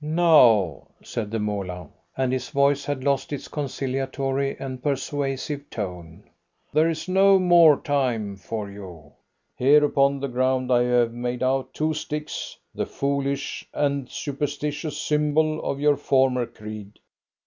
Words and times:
"Now," 0.03 0.87
said 1.03 1.29
the 1.29 1.37
Moolah, 1.37 1.87
and 2.17 2.33
his 2.33 2.49
voice 2.49 2.85
had 2.85 3.03
lost 3.03 3.31
its 3.31 3.47
conciliatory 3.47 4.57
and 4.59 4.81
persuasive 4.81 5.69
tone, 5.69 6.23
"there 6.73 6.89
is 6.89 7.07
no 7.07 7.37
more 7.37 7.79
time 7.79 8.35
for 8.35 8.67
you. 8.71 9.11
Here 9.55 9.85
upon 9.85 10.19
the 10.19 10.27
ground 10.27 10.71
I 10.71 10.85
have 10.85 11.13
made 11.13 11.43
out 11.43 11.67
of 11.67 11.73
two 11.73 11.93
sticks 11.93 12.57
the 12.73 12.87
foolish 12.87 13.69
and 13.75 14.09
superstitious 14.09 14.97
symbol 14.97 15.61
of 15.63 15.79
your 15.79 15.97
former 15.97 16.47
creed. 16.47 16.97